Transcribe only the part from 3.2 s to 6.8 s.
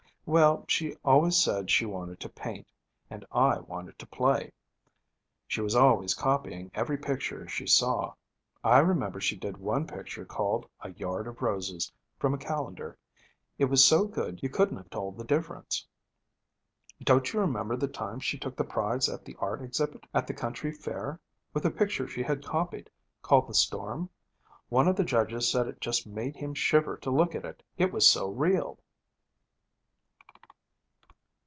I wanted to play. She was always copying